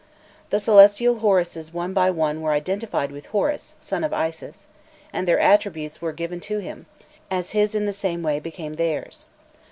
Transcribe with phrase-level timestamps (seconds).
[0.49, 4.65] The celestial Horuses one by one were identified with Horus, son of Isis,
[5.13, 6.87] and their attributes were given to him,
[7.29, 9.25] as his in the same way became theirs.